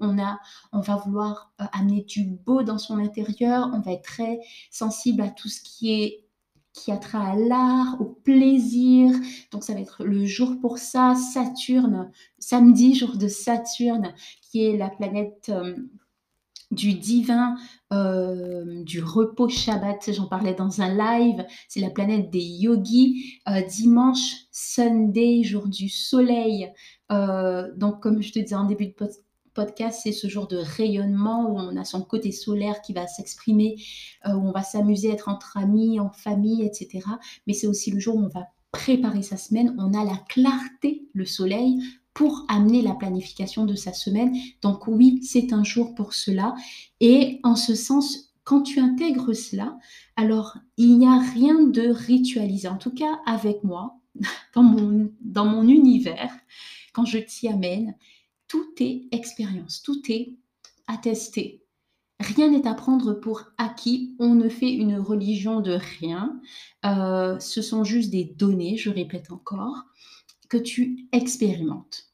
on, 0.00 0.18
a, 0.18 0.38
on 0.72 0.80
va 0.80 0.96
vouloir 0.96 1.52
euh, 1.60 1.64
amener 1.72 2.02
du 2.02 2.24
beau 2.24 2.62
dans 2.62 2.78
son 2.78 2.98
intérieur, 2.98 3.70
on 3.72 3.80
va 3.80 3.92
être 3.92 4.04
très 4.04 4.40
sensible 4.70 5.22
à 5.22 5.28
tout 5.28 5.48
ce 5.48 5.62
qui 5.62 5.92
est 5.92 6.18
qui 6.74 6.90
a 6.90 6.98
à 7.12 7.36
l'art, 7.36 8.00
au 8.00 8.06
plaisir. 8.06 9.14
Donc 9.50 9.62
ça 9.62 9.74
va 9.74 9.80
être 9.80 10.04
le 10.04 10.24
jour 10.24 10.58
pour 10.58 10.78
ça. 10.78 11.14
Saturne, 11.14 12.10
samedi, 12.38 12.94
jour 12.94 13.18
de 13.18 13.28
Saturne, 13.28 14.14
qui 14.40 14.64
est 14.64 14.78
la 14.78 14.88
planète 14.88 15.52
du 16.72 16.94
divin, 16.94 17.54
euh, 17.92 18.82
du 18.82 19.02
repos 19.02 19.48
Shabbat, 19.48 20.10
j'en 20.12 20.26
parlais 20.26 20.54
dans 20.54 20.80
un 20.80 20.94
live, 20.94 21.44
c'est 21.68 21.80
la 21.80 21.90
planète 21.90 22.30
des 22.30 22.40
yogis. 22.40 23.40
Euh, 23.48 23.60
dimanche, 23.60 24.46
Sunday, 24.50 25.42
jour 25.42 25.68
du 25.68 25.88
soleil. 25.88 26.72
Euh, 27.12 27.70
donc, 27.76 28.02
comme 28.02 28.22
je 28.22 28.32
te 28.32 28.38
disais 28.38 28.54
en 28.54 28.64
début 28.64 28.86
de 28.86 28.96
podcast, 29.54 30.00
c'est 30.02 30.12
ce 30.12 30.26
jour 30.28 30.48
de 30.48 30.56
rayonnement 30.56 31.50
où 31.50 31.58
on 31.58 31.76
a 31.76 31.84
son 31.84 32.02
côté 32.02 32.32
solaire 32.32 32.80
qui 32.80 32.94
va 32.94 33.06
s'exprimer, 33.06 33.76
où 34.26 34.30
on 34.30 34.52
va 34.52 34.62
s'amuser, 34.62 35.10
être 35.10 35.28
entre 35.28 35.58
amis, 35.58 36.00
en 36.00 36.10
famille, 36.10 36.64
etc. 36.64 37.00
Mais 37.46 37.52
c'est 37.52 37.66
aussi 37.66 37.90
le 37.90 38.00
jour 38.00 38.16
où 38.16 38.24
on 38.24 38.28
va 38.28 38.46
préparer 38.70 39.20
sa 39.20 39.36
semaine. 39.36 39.76
On 39.78 39.92
a 39.92 40.04
la 40.04 40.16
clarté, 40.30 41.06
le 41.12 41.26
soleil, 41.26 41.82
pour 42.14 42.44
amener 42.48 42.82
la 42.82 42.94
planification 42.94 43.64
de 43.64 43.74
sa 43.74 43.92
semaine. 43.92 44.34
Donc 44.60 44.86
oui, 44.86 45.20
c'est 45.22 45.52
un 45.52 45.64
jour 45.64 45.94
pour 45.94 46.14
cela. 46.14 46.54
Et 47.00 47.40
en 47.42 47.56
ce 47.56 47.74
sens, 47.74 48.32
quand 48.44 48.62
tu 48.62 48.80
intègres 48.80 49.34
cela, 49.34 49.78
alors 50.16 50.56
il 50.76 50.98
n'y 50.98 51.06
a 51.06 51.18
rien 51.18 51.62
de 51.62 51.88
ritualisé. 51.88 52.68
En 52.68 52.76
tout 52.76 52.94
cas, 52.94 53.20
avec 53.26 53.64
moi, 53.64 53.98
dans 54.54 54.62
mon, 54.62 55.10
dans 55.20 55.46
mon 55.46 55.66
univers, 55.68 56.32
quand 56.92 57.06
je 57.06 57.18
t'y 57.18 57.48
amène, 57.48 57.94
tout 58.48 58.68
est 58.80 59.08
expérience, 59.12 59.82
tout 59.82 60.02
est 60.08 60.34
attesté. 60.86 61.62
Rien 62.20 62.50
n'est 62.50 62.68
à 62.68 62.74
prendre 62.74 63.14
pour 63.14 63.44
acquis. 63.58 64.14
On 64.20 64.34
ne 64.34 64.48
fait 64.48 64.70
une 64.70 64.96
religion 64.96 65.60
de 65.60 65.72
rien. 65.72 66.40
Euh, 66.84 67.38
ce 67.40 67.62
sont 67.62 67.82
juste 67.82 68.10
des 68.10 68.24
données, 68.24 68.76
je 68.76 68.90
répète 68.90 69.32
encore 69.32 69.86
tu 70.58 71.08
expérimentes. 71.12 72.12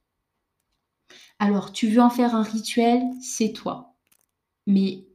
Alors, 1.39 1.73
tu 1.73 1.89
veux 1.89 2.01
en 2.01 2.11
faire 2.11 2.35
un 2.35 2.43
rituel, 2.43 3.03
c'est 3.21 3.53
toi. 3.53 3.97
Mais 4.67 5.07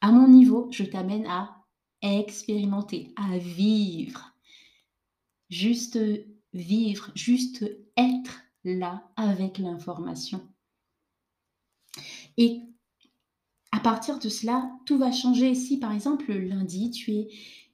à 0.00 0.12
mon 0.12 0.28
niveau, 0.28 0.68
je 0.70 0.84
t'amène 0.84 1.26
à 1.26 1.64
expérimenter, 2.02 3.12
à 3.16 3.38
vivre. 3.38 4.34
Juste 5.50 5.98
vivre, 6.52 7.10
juste 7.14 7.64
être 7.96 8.40
là 8.64 9.10
avec 9.16 9.58
l'information. 9.58 10.46
Et 12.36 12.62
à 13.72 13.80
partir 13.80 14.18
de 14.18 14.28
cela, 14.28 14.70
tout 14.86 14.98
va 14.98 15.12
changer. 15.12 15.54
Si 15.54 15.78
par 15.78 15.92
exemple 15.92 16.32
lundi, 16.32 16.90
tu 16.90 17.12
es 17.12 17.28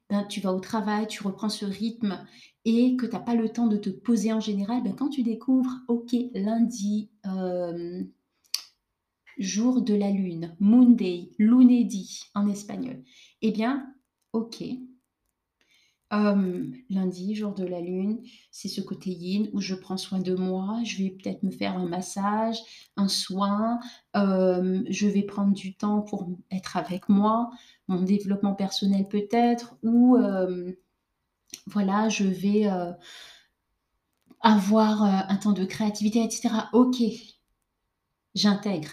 ben, 0.08 0.24
tu 0.24 0.40
vas 0.40 0.52
au 0.52 0.58
travail, 0.58 1.06
tu 1.06 1.22
reprends 1.22 1.48
ce 1.48 1.64
rythme 1.64 2.26
et 2.64 2.96
que 2.96 3.06
tu 3.06 3.12
n'as 3.12 3.20
pas 3.20 3.34
le 3.34 3.48
temps 3.48 3.66
de 3.66 3.76
te 3.76 3.90
poser 3.90 4.32
en 4.32 4.40
général, 4.40 4.82
ben, 4.82 4.94
quand 4.94 5.08
tu 5.08 5.22
découvres, 5.22 5.80
ok, 5.88 6.14
lundi, 6.34 7.10
euh, 7.26 8.02
jour 9.38 9.82
de 9.82 9.94
la 9.94 10.10
lune, 10.10 10.56
Monday, 10.60 11.30
lunedi 11.38 12.20
en 12.34 12.48
espagnol, 12.48 13.02
eh 13.42 13.52
bien, 13.52 13.94
ok, 14.32 14.62
lundi, 16.10 17.34
jour 17.34 17.54
de 17.54 17.64
la 17.64 17.80
lune, 17.80 18.20
c'est 18.50 18.68
ce 18.68 18.80
côté 18.80 19.10
yin 19.10 19.48
où 19.52 19.60
je 19.60 19.74
prends 19.74 19.96
soin 19.96 20.18
de 20.18 20.34
moi. 20.34 20.80
Je 20.84 21.02
vais 21.02 21.10
peut-être 21.10 21.42
me 21.42 21.50
faire 21.50 21.76
un 21.76 21.86
massage, 21.86 22.58
un 22.96 23.08
soin. 23.08 23.78
je 24.14 25.06
vais 25.06 25.22
prendre 25.22 25.54
du 25.54 25.74
temps 25.74 26.00
pour 26.00 26.28
être 26.50 26.76
avec 26.76 27.08
moi, 27.08 27.50
mon 27.88 28.02
développement 28.02 28.54
personnel 28.54 29.06
peut-être, 29.08 29.76
ou 29.82 30.16
voilà, 31.66 32.08
je 32.08 32.24
vais 32.24 32.66
avoir 34.40 35.02
un 35.02 35.36
temps 35.36 35.52
de 35.52 35.64
créativité, 35.64 36.22
etc. 36.22 36.48
Ok, 36.72 36.96
j'intègre. 38.34 38.90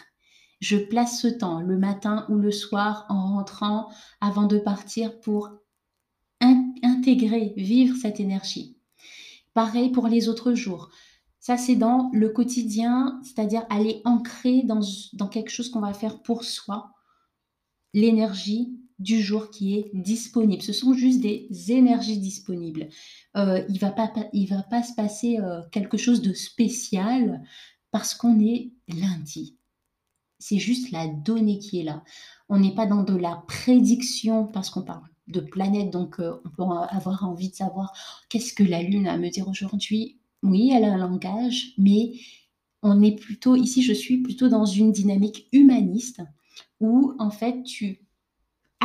Je 0.60 0.78
place 0.78 1.22
ce 1.22 1.28
temps 1.28 1.62
le 1.62 1.78
matin 1.78 2.26
ou 2.30 2.36
le 2.36 2.52
soir 2.52 3.06
en 3.10 3.36
rentrant 3.36 3.90
avant 4.22 4.48
de 4.48 4.58
partir 4.58 5.20
pour 5.20 5.50
intégrer, 6.42 7.54
vivre 7.58 7.96
cette 7.96 8.20
énergie. 8.20 8.78
Pareil 9.54 9.92
pour 9.92 10.08
les 10.08 10.30
autres 10.30 10.54
jours. 10.54 10.90
Ça, 11.40 11.58
c'est 11.58 11.76
dans 11.76 12.10
le 12.14 12.30
quotidien, 12.30 13.22
c'est-à-dire 13.24 13.66
aller 13.70 14.02
ancrer 14.04 14.64
dans, 14.64 14.82
dans 15.14 15.28
quelque 15.28 15.50
chose 15.50 15.70
qu'on 15.70 15.80
va 15.80 15.94
faire 15.94 16.22
pour 16.22 16.44
soi, 16.44 16.92
l'énergie 17.94 18.78
du 19.00 19.22
jour 19.22 19.52
qui 19.52 19.78
est 19.78 19.92
disponible. 19.94 20.62
Ce 20.62 20.74
sont 20.74 20.94
juste 20.94 21.22
des 21.22 21.48
énergies 21.70 22.20
disponibles. 22.20 22.90
Euh, 23.36 23.64
il 23.70 23.76
ne 23.76 23.80
va, 23.80 23.92
pas, 23.92 24.12
il 24.34 24.48
va 24.48 24.64
pas 24.64 24.84
se 24.84 24.94
passer 24.96 25.40
euh, 25.40 25.62
quelque 25.72 25.98
chose 25.98 26.22
de 26.22 26.34
spécial 26.34 27.44
parce 27.92 28.16
qu'on 28.16 28.40
est 28.40 28.72
lundi. 28.88 29.58
C'est 30.40 30.60
juste 30.60 30.92
la 30.92 31.08
donnée 31.08 31.60
qui 31.60 31.80
est 31.80 31.84
là. 31.84 32.04
On 32.50 32.60
n'est 32.60 32.76
pas 32.76 32.86
dans 32.86 33.04
de 33.04 33.16
la 33.16 33.44
prédiction 33.48 34.46
parce 34.46 34.70
qu'on 34.70 34.84
parle 34.84 35.04
de 35.28 35.42
planètes, 35.42 35.92
donc 35.92 36.20
euh, 36.20 36.40
on 36.46 36.50
peut 36.50 36.64
avoir 36.64 37.26
envie 37.26 37.50
de 37.50 37.56
savoir 37.56 37.94
qu'est-ce 38.30 38.54
que 38.54 38.64
la 38.64 38.82
Lune 38.82 39.08
a 39.08 39.14
à 39.14 39.18
me 39.18 39.30
dire 39.30 39.48
aujourd'hui? 39.48 40.20
Oui, 40.44 40.72
elle 40.74 40.86
a 40.86 40.94
un 40.94 40.98
langage, 40.98 41.74
mais 41.78 42.14
on 42.82 43.02
est 43.02 43.16
plutôt, 43.16 43.56
ici 43.56 43.82
je 43.82 43.94
suis 43.94 44.22
plutôt 44.22 44.48
dans 44.48 44.66
une 44.66 44.92
dynamique 44.92 45.48
humaniste 45.52 46.22
où 46.80 47.14
en 47.20 47.32
fait 47.32 47.64
tu 47.64 48.07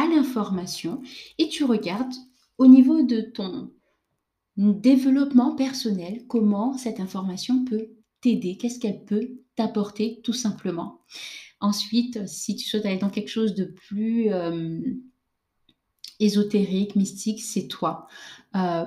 l'information 0.09 1.03
et 1.39 1.49
tu 1.49 1.65
regardes 1.65 2.15
au 2.59 2.67
niveau 2.67 3.03
de 3.03 3.21
ton 3.21 3.73
développement 4.57 5.55
personnel 5.55 6.27
comment 6.29 6.77
cette 6.77 7.01
information 7.01 7.65
peut 7.65 7.89
t'aider, 8.21 8.57
qu'est-ce 8.57 8.79
qu'elle 8.79 9.05
peut 9.05 9.31
t'apporter 9.57 10.21
tout 10.23 10.33
simplement. 10.33 11.01
Ensuite, 11.61 12.27
si 12.27 12.57
tu 12.57 12.69
souhaites 12.69 12.87
aller 12.87 12.99
dans 12.99 13.11
quelque 13.11 13.29
chose 13.29 13.55
de 13.55 13.65
plus 13.65 14.33
euh, 14.33 14.81
ésotérique, 16.21 16.97
mystique, 16.97 17.43
c'est 17.43 17.69
toi. 17.69 18.07
Euh, 18.57 18.85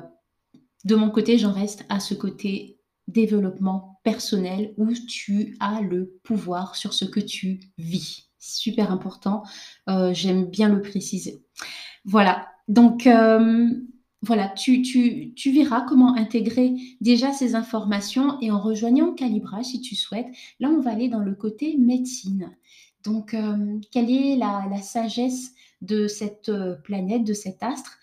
de 0.84 0.96
mon 0.96 1.10
côté, 1.10 1.38
j'en 1.38 1.52
reste 1.52 1.86
à 1.90 2.00
ce 2.00 2.14
côté 2.14 2.80
développement 3.08 4.00
personnel 4.04 4.74
où 4.78 4.94
tu 4.94 5.56
as 5.60 5.82
le 5.82 6.20
pouvoir 6.24 6.76
sur 6.76 6.94
ce 6.94 7.06
que 7.06 7.20
tu 7.20 7.60
vis. 7.78 8.30
Super 8.48 8.92
important, 8.92 9.44
euh, 9.90 10.14
j'aime 10.14 10.46
bien 10.46 10.70
le 10.70 10.82
préciser. 10.82 11.44
Voilà, 12.04 12.48
donc 12.68 13.08
euh, 13.08 13.70
voilà, 14.22 14.50
tu, 14.50 14.82
tu, 14.82 15.34
tu, 15.36 15.52
verras 15.52 15.82
comment 15.82 16.16
intégrer 16.16 16.75
déjà 17.02 17.32
ces 17.32 17.56
informations 17.56 18.40
et 18.42 18.52
en 18.52 18.62
rejoignant 18.62 19.14
Calibra 19.14 19.64
si 19.64 19.82
tu 19.82 19.96
souhaites. 19.96 20.28
Là, 20.60 20.70
on 20.70 20.80
va 20.80 20.92
aller 20.92 21.10
dans 21.10 21.20
le 21.20 21.34
côté 21.34 21.75
médecine. 21.78 22.52
Donc, 23.04 23.36
quelle 23.92 24.12
est 24.12 24.36
la, 24.36 24.68
la 24.70 24.82
sagesse 24.82 25.52
de 25.82 26.08
cette 26.08 26.50
euh, 26.50 26.75
planète, 26.75 27.24
de 27.24 27.34
cet 27.34 27.64
astre? 27.64 27.98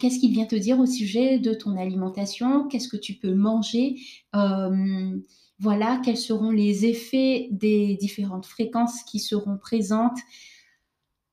Qu'est-ce 0.00 0.18
qu'il 0.18 0.32
vient 0.32 0.46
te 0.46 0.56
dire 0.56 0.80
au 0.80 0.86
sujet 0.86 1.38
de 1.38 1.54
ton 1.54 1.76
alimentation? 1.76 2.66
Qu'est-ce 2.66 2.88
que 2.88 2.96
tu 2.96 3.14
peux 3.14 3.34
manger? 3.34 3.96
Euh, 4.34 5.16
Voilà, 5.58 6.00
quels 6.04 6.16
seront 6.16 6.50
les 6.50 6.86
effets 6.86 7.48
des 7.50 7.96
différentes 7.96 8.46
fréquences 8.46 9.02
qui 9.02 9.18
seront 9.18 9.58
présentes 9.58 10.18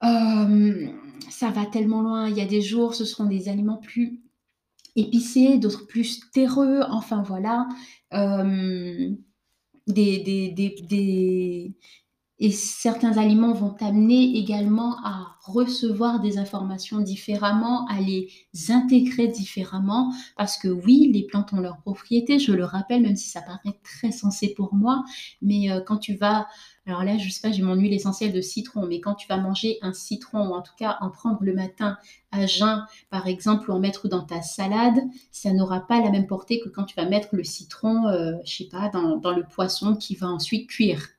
euh, 0.03 0.87
Ça 1.29 1.51
va 1.51 1.65
tellement 1.65 2.01
loin. 2.01 2.29
Il 2.29 2.35
y 2.37 2.41
a 2.41 2.45
des 2.45 2.61
jours, 2.61 2.95
ce 2.95 3.05
seront 3.05 3.25
des 3.25 3.49
aliments 3.49 3.77
plus 3.77 4.21
épicés, 4.95 5.57
d'autres 5.59 5.85
plus 5.85 6.21
terreux. 6.31 6.81
Enfin 6.89 7.21
voilà. 7.21 7.67
des, 9.87 10.19
des, 10.19 11.75
et 12.37 12.51
certains 12.51 13.17
aliments 13.17 13.53
vont 13.53 13.69
t'amener 13.69 14.37
également 14.37 14.97
à 15.05 15.37
recevoir 15.45 16.19
des 16.19 16.37
informations 16.37 16.99
différemment, 16.99 17.87
à 17.87 18.01
les 18.01 18.29
intégrer 18.69 19.29
différemment, 19.29 20.11
parce 20.35 20.57
que 20.57 20.67
oui, 20.67 21.09
les 21.13 21.23
plantes 21.23 21.53
ont 21.53 21.61
leurs 21.61 21.77
propriétés, 21.77 22.39
je 22.39 22.51
le 22.51 22.65
rappelle, 22.65 23.03
même 23.03 23.15
si 23.15 23.29
ça 23.29 23.41
paraît 23.41 23.79
très 23.83 24.11
sensé 24.11 24.53
pour 24.53 24.73
moi, 24.73 25.05
mais 25.41 25.71
euh, 25.71 25.79
quand 25.79 25.97
tu 25.97 26.15
vas, 26.15 26.47
alors 26.85 27.03
là, 27.03 27.17
je 27.17 27.29
sais 27.29 27.41
pas, 27.41 27.53
j'ai 27.53 27.63
mon 27.63 27.75
huile 27.75 27.93
essentielle 27.93 28.33
de 28.33 28.41
citron, 28.41 28.85
mais 28.85 28.99
quand 28.99 29.15
tu 29.15 29.27
vas 29.29 29.37
manger 29.37 29.77
un 29.81 29.93
citron, 29.93 30.49
ou 30.49 30.53
en 30.55 30.61
tout 30.61 30.75
cas 30.77 30.97
en 30.99 31.09
prendre 31.11 31.39
le 31.41 31.53
matin 31.53 31.97
à 32.31 32.47
jeun, 32.47 32.85
par 33.09 33.27
exemple, 33.27 33.71
ou 33.71 33.73
en 33.73 33.79
mettre 33.79 34.09
dans 34.09 34.23
ta 34.23 34.41
salade, 34.41 34.99
ça 35.31 35.53
n'aura 35.53 35.87
pas 35.87 36.01
la 36.01 36.11
même 36.11 36.27
portée 36.27 36.59
que 36.59 36.67
quand 36.69 36.83
tu 36.83 36.95
vas 36.95 37.07
mettre 37.07 37.29
le 37.31 37.45
citron, 37.45 38.07
euh, 38.07 38.33
je 38.45 38.57
sais 38.57 38.69
pas, 38.69 38.89
dans 38.89 39.31
le 39.31 39.43
poisson 39.43 39.95
qui 39.95 40.15
va 40.15 40.27
ensuite 40.27 40.67
cuire. 40.69 41.14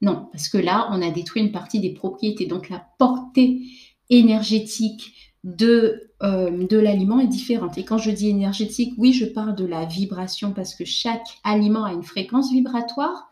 Non, 0.00 0.28
parce 0.32 0.48
que 0.48 0.58
là, 0.58 0.88
on 0.92 1.02
a 1.02 1.10
détruit 1.10 1.42
une 1.42 1.52
partie 1.52 1.80
des 1.80 1.92
propriétés. 1.92 2.46
Donc 2.46 2.68
la 2.68 2.86
portée 2.98 3.62
énergétique 4.10 5.14
de, 5.44 6.12
euh, 6.22 6.66
de 6.66 6.78
l'aliment 6.78 7.20
est 7.20 7.26
différente. 7.26 7.78
Et 7.78 7.84
quand 7.84 7.98
je 7.98 8.10
dis 8.10 8.28
énergétique, 8.28 8.94
oui, 8.98 9.12
je 9.12 9.24
parle 9.24 9.54
de 9.54 9.64
la 9.64 9.84
vibration 9.84 10.52
parce 10.52 10.74
que 10.74 10.84
chaque 10.84 11.26
aliment 11.44 11.84
a 11.84 11.92
une 11.92 12.02
fréquence 12.02 12.52
vibratoire, 12.52 13.30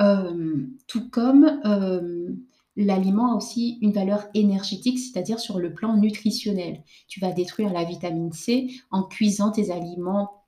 euh, 0.00 0.66
tout 0.86 1.08
comme 1.08 1.60
euh, 1.64 2.28
l'aliment 2.76 3.32
a 3.32 3.36
aussi 3.36 3.78
une 3.80 3.92
valeur 3.92 4.26
énergétique, 4.34 4.98
c'est-à-dire 4.98 5.40
sur 5.40 5.58
le 5.58 5.72
plan 5.72 5.96
nutritionnel. 5.96 6.82
Tu 7.08 7.20
vas 7.20 7.32
détruire 7.32 7.72
la 7.72 7.84
vitamine 7.84 8.32
C 8.32 8.70
en 8.90 9.02
cuisant 9.02 9.50
tes 9.50 9.70
aliments, 9.70 10.44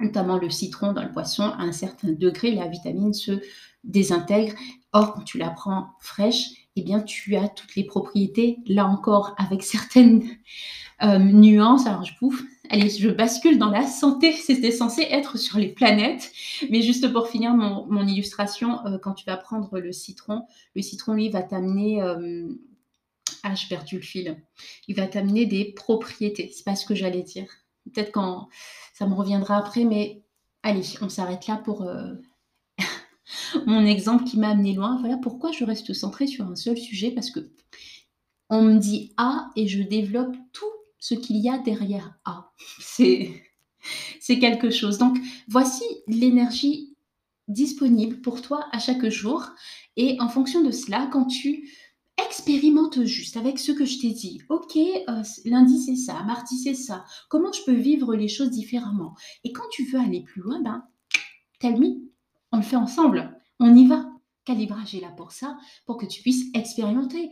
notamment 0.00 0.38
le 0.38 0.50
citron 0.50 0.92
dans 0.92 1.04
le 1.04 1.12
poisson, 1.12 1.44
à 1.44 1.62
un 1.62 1.72
certain 1.72 2.10
degré, 2.12 2.52
la 2.52 2.68
vitamine 2.68 3.12
se 3.12 3.40
désintègre. 3.84 4.54
Or, 4.92 5.14
quand 5.14 5.22
tu 5.22 5.38
la 5.38 5.50
prends 5.50 5.90
fraîche, 6.00 6.46
eh 6.76 6.82
bien, 6.82 7.00
tu 7.00 7.36
as 7.36 7.48
toutes 7.48 7.74
les 7.74 7.84
propriétés, 7.84 8.58
là 8.66 8.86
encore, 8.86 9.34
avec 9.36 9.62
certaines 9.62 10.22
euh, 11.02 11.18
nuances. 11.18 11.86
Alors, 11.86 12.04
je 12.04 12.12
bouffe. 12.20 12.42
Allez, 12.70 12.88
je 12.88 13.08
bascule 13.08 13.58
dans 13.58 13.70
la 13.70 13.86
santé. 13.86 14.32
C'était 14.46 14.70
censé 14.70 15.02
être 15.02 15.38
sur 15.38 15.58
les 15.58 15.68
planètes. 15.68 16.32
Mais 16.70 16.80
juste 16.80 17.12
pour 17.12 17.28
finir 17.28 17.54
mon, 17.54 18.06
illustration, 18.06 18.84
euh, 18.86 18.98
quand 18.98 19.12
tu 19.12 19.26
vas 19.26 19.36
prendre 19.36 19.78
le 19.78 19.92
citron, 19.92 20.44
le 20.74 20.82
citron, 20.82 21.14
lui, 21.14 21.28
va 21.28 21.42
t'amener... 21.42 22.00
Euh, 22.02 22.48
ah, 23.42 23.54
je 23.54 23.68
perdu 23.68 23.96
le 23.96 24.02
fil. 24.02 24.42
Il 24.88 24.96
va 24.96 25.06
t'amener 25.06 25.46
des 25.46 25.72
propriétés. 25.72 26.50
C'est 26.54 26.64
pas 26.64 26.76
ce 26.76 26.86
que 26.86 26.94
j'allais 26.94 27.22
dire. 27.22 27.46
Peut-être 27.92 28.12
quand 28.12 28.48
ça 28.94 29.06
me 29.06 29.14
reviendra 29.14 29.56
après, 29.56 29.84
mais 29.84 30.22
allez, 30.62 30.82
on 31.02 31.08
s'arrête 31.08 31.46
là 31.46 31.56
pour 31.56 31.88
mon 33.66 33.84
exemple 33.84 34.24
qui 34.24 34.38
m'a 34.38 34.50
amené 34.50 34.74
loin. 34.74 34.98
Voilà 35.00 35.16
pourquoi 35.18 35.52
je 35.52 35.64
reste 35.64 35.92
centrée 35.92 36.26
sur 36.26 36.46
un 36.46 36.56
seul 36.56 36.76
sujet 36.76 37.10
parce 37.10 37.30
que 37.30 37.50
on 38.50 38.62
me 38.62 38.78
dit 38.78 39.12
A 39.16 39.50
et 39.56 39.66
je 39.68 39.82
développe 39.82 40.34
tout 40.52 40.64
ce 40.98 41.14
qu'il 41.14 41.36
y 41.36 41.50
a 41.50 41.58
derrière 41.58 42.18
A. 42.24 42.52
C'est 44.20 44.38
quelque 44.38 44.70
chose. 44.70 44.98
Donc 44.98 45.18
voici 45.48 45.84
l'énergie 46.06 46.96
disponible 47.46 48.20
pour 48.20 48.42
toi 48.42 48.66
à 48.72 48.78
chaque 48.78 49.08
jour 49.08 49.46
et 49.96 50.16
en 50.20 50.28
fonction 50.28 50.62
de 50.62 50.70
cela, 50.70 51.08
quand 51.12 51.26
tu 51.26 51.70
expérimentes 52.24 53.04
juste 53.04 53.36
avec 53.36 53.58
ce 53.58 53.72
que 53.72 53.84
je 53.84 53.98
t'ai 53.98 54.10
dit. 54.10 54.42
Ok, 54.48 54.76
euh, 54.76 55.22
lundi 55.44 55.80
c'est 55.80 55.96
ça, 55.96 56.22
mardi 56.24 56.58
c'est 56.58 56.74
ça. 56.74 57.04
Comment 57.28 57.52
je 57.52 57.62
peux 57.64 57.74
vivre 57.74 58.14
les 58.14 58.28
choses 58.28 58.50
différemment? 58.50 59.14
Et 59.44 59.52
quand 59.52 59.68
tu 59.70 59.84
veux 59.84 59.98
aller 59.98 60.22
plus 60.22 60.42
loin, 60.42 60.60
ben, 60.60 60.84
tell 61.60 61.78
me, 61.78 62.08
on 62.52 62.58
le 62.58 62.62
fait 62.62 62.76
ensemble. 62.76 63.36
On 63.60 63.74
y 63.74 63.86
va. 63.86 64.06
Calibrage 64.44 64.94
est 64.94 65.00
là 65.00 65.10
pour 65.16 65.32
ça, 65.32 65.58
pour 65.84 65.98
que 65.98 66.06
tu 66.06 66.22
puisses 66.22 66.46
expérimenter. 66.54 67.30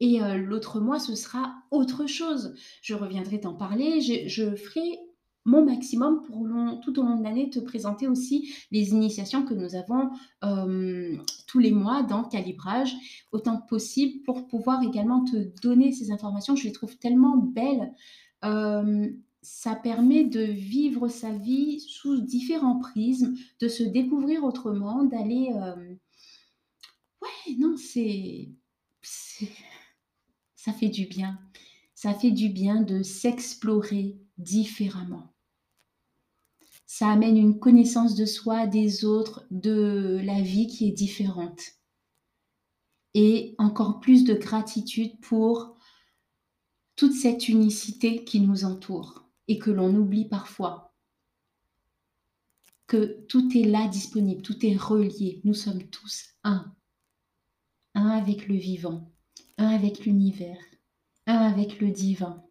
Et 0.00 0.22
euh, 0.22 0.36
l'autre 0.36 0.80
mois, 0.80 0.98
ce 0.98 1.14
sera 1.14 1.54
autre 1.70 2.06
chose. 2.06 2.54
Je 2.82 2.94
reviendrai 2.94 3.40
t'en 3.40 3.54
parler. 3.54 4.00
Je, 4.00 4.54
ferai 4.56 4.98
mon 5.44 5.64
maximum 5.64 6.22
pour 6.22 6.44
tout 6.82 6.98
au 6.98 7.02
long 7.04 7.16
de 7.16 7.22
l'année 7.22 7.50
te 7.50 7.60
présenter 7.60 8.08
aussi 8.08 8.52
les 8.72 8.90
initiations 8.90 9.44
que 9.44 9.54
nous 9.54 9.76
avons 9.76 10.10
euh, 10.42 11.16
tous 11.46 11.60
les 11.60 11.70
mois 11.70 12.02
dans 12.02 12.24
Calibrage, 12.24 12.92
autant 13.30 13.60
que 13.60 13.68
possible, 13.68 14.22
pour 14.24 14.48
pouvoir 14.48 14.82
également 14.82 15.24
te 15.24 15.36
donner 15.62 15.92
ces 15.92 16.10
informations. 16.10 16.56
Je 16.56 16.64
les 16.64 16.72
trouve 16.72 16.96
tellement 16.98 17.36
belles. 17.36 17.92
Euh, 18.44 19.08
ça 19.46 19.76
permet 19.76 20.24
de 20.24 20.40
vivre 20.40 21.06
sa 21.06 21.30
vie 21.30 21.78
sous 21.78 22.20
différents 22.20 22.80
prismes, 22.80 23.36
de 23.60 23.68
se 23.68 23.84
découvrir 23.84 24.42
autrement, 24.42 25.04
d'aller... 25.04 25.52
Euh, 25.54 25.94
ouais, 27.22 27.54
non, 27.56 27.76
c'est... 27.76 28.50
Ça 30.56 30.72
fait 30.72 30.88
du 30.88 31.06
bien. 31.06 31.38
Ça 31.94 32.12
fait 32.12 32.32
du 32.32 32.48
bien 32.48 32.82
de 32.82 33.04
s'explorer 33.04 34.18
différemment. 34.36 35.32
Ça 36.86 37.08
amène 37.08 37.36
une 37.36 37.60
connaissance 37.60 38.16
de 38.16 38.26
soi, 38.26 38.66
des 38.66 39.04
autres, 39.04 39.46
de 39.52 40.20
la 40.24 40.40
vie 40.40 40.66
qui 40.66 40.88
est 40.88 40.92
différente. 40.92 41.62
Et 43.14 43.54
encore 43.58 44.00
plus 44.00 44.24
de 44.24 44.34
gratitude 44.34 45.20
pour 45.20 45.76
toute 46.96 47.14
cette 47.14 47.48
unicité 47.48 48.24
qui 48.24 48.40
nous 48.40 48.64
entoure 48.64 49.25
et 49.48 49.58
que 49.58 49.70
l'on 49.70 49.94
oublie 49.94 50.26
parfois 50.26 50.86
que 52.86 53.24
tout 53.28 53.56
est 53.56 53.64
là 53.64 53.88
disponible, 53.88 54.42
tout 54.42 54.64
est 54.64 54.76
relié. 54.76 55.40
Nous 55.44 55.54
sommes 55.54 55.82
tous 55.84 56.34
un. 56.44 56.72
Un 57.94 58.08
avec 58.08 58.46
le 58.46 58.54
vivant, 58.54 59.10
un 59.58 59.68
avec 59.68 60.04
l'univers, 60.04 60.58
un 61.26 61.38
avec 61.38 61.80
le 61.80 61.90
divin. 61.90 62.44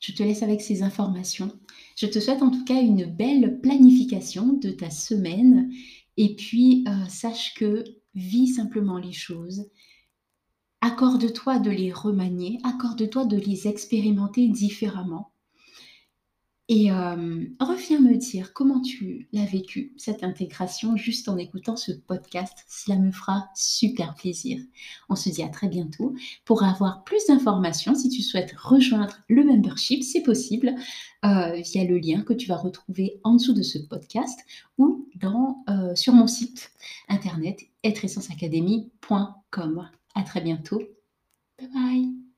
Je 0.00 0.12
te 0.12 0.22
laisse 0.22 0.42
avec 0.42 0.62
ces 0.62 0.82
informations. 0.82 1.52
Je 1.94 2.06
te 2.06 2.18
souhaite 2.18 2.42
en 2.42 2.50
tout 2.50 2.64
cas 2.64 2.80
une 2.80 3.04
belle 3.04 3.60
planification 3.60 4.54
de 4.54 4.70
ta 4.70 4.90
semaine. 4.90 5.70
Et 6.16 6.34
puis, 6.36 6.84
euh, 6.88 7.06
sache 7.08 7.54
que 7.54 7.84
vis 8.14 8.48
simplement 8.48 8.98
les 8.98 9.12
choses 9.12 9.70
Accorde-toi 10.82 11.58
de 11.58 11.70
les 11.70 11.92
remanier, 11.92 12.58
accorde-toi 12.64 13.26
de 13.26 13.36
les 13.36 13.68
expérimenter 13.68 14.48
différemment. 14.48 15.30
Et 16.72 16.92
euh, 16.92 17.46
reviens 17.58 17.98
me 17.98 18.16
dire 18.16 18.52
comment 18.52 18.80
tu 18.80 19.28
l'as 19.32 19.44
vécu, 19.44 19.92
cette 19.96 20.22
intégration, 20.22 20.96
juste 20.96 21.28
en 21.28 21.36
écoutant 21.36 21.74
ce 21.74 21.90
podcast. 21.90 22.64
Cela 22.68 22.96
me 22.96 23.10
fera 23.10 23.50
super 23.56 24.14
plaisir. 24.14 24.60
On 25.08 25.16
se 25.16 25.30
dit 25.30 25.42
à 25.42 25.48
très 25.48 25.66
bientôt. 25.66 26.14
Pour 26.44 26.62
avoir 26.62 27.02
plus 27.02 27.26
d'informations, 27.26 27.96
si 27.96 28.08
tu 28.08 28.22
souhaites 28.22 28.52
rejoindre 28.52 29.18
le 29.28 29.42
membership, 29.42 30.04
c'est 30.04 30.22
possible 30.22 30.76
euh, 31.24 31.60
via 31.60 31.84
le 31.84 31.98
lien 31.98 32.22
que 32.22 32.34
tu 32.34 32.46
vas 32.46 32.56
retrouver 32.56 33.18
en 33.24 33.34
dessous 33.34 33.52
de 33.52 33.62
ce 33.62 33.78
podcast 33.78 34.38
ou 34.78 35.08
euh, 35.24 35.96
sur 35.96 36.12
mon 36.12 36.28
site 36.28 36.70
internet 37.08 37.58
êtreessenceacademy.com. 37.82 39.90
À 40.14 40.22
très 40.22 40.40
bientôt. 40.40 40.80
Bye 41.58 41.68
bye. 41.74 42.29